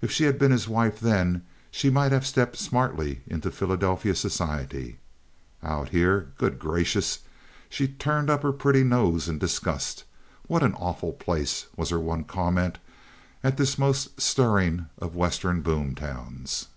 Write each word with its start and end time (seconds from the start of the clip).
If 0.00 0.10
she 0.10 0.24
had 0.24 0.38
been 0.38 0.50
his 0.50 0.66
wife 0.66 0.98
then 0.98 1.44
she 1.70 1.90
might 1.90 2.10
have 2.10 2.26
stepped 2.26 2.56
smartly 2.56 3.20
into 3.26 3.50
Philadelphia 3.50 4.14
society. 4.14 4.98
Out 5.62 5.90
here, 5.90 6.32
good 6.38 6.58
gracious! 6.58 7.18
She 7.68 7.86
turned 7.86 8.30
up 8.30 8.42
her 8.42 8.52
pretty 8.52 8.82
nose 8.82 9.28
in 9.28 9.36
disgust. 9.38 10.04
"What 10.46 10.62
an 10.62 10.72
awful 10.72 11.12
place!" 11.12 11.66
was 11.76 11.90
her 11.90 12.00
one 12.00 12.24
comment 12.24 12.78
at 13.44 13.58
this 13.58 13.76
most 13.76 14.18
stirring 14.18 14.86
of 15.00 15.14
Western 15.14 15.60
boom 15.60 15.94
towns. 15.94 16.68